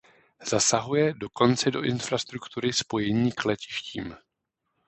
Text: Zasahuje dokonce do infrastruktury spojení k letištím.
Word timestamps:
Zasahuje 0.41 1.13
dokonce 1.13 1.71
do 1.71 1.81
infrastruktury 1.81 2.73
spojení 2.73 3.31
k 3.31 3.45
letištím. 3.45 4.15